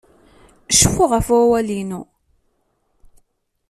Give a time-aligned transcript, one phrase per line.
[0.77, 2.01] Cfu ɣef wawal-inu!